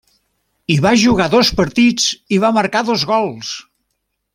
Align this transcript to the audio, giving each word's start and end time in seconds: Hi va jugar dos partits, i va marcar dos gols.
Hi 0.75 0.77
va 0.85 0.93
jugar 1.01 1.27
dos 1.35 1.53
partits, 1.61 2.09
i 2.39 2.43
va 2.47 2.53
marcar 2.59 2.85
dos 2.93 3.09
gols. 3.15 3.57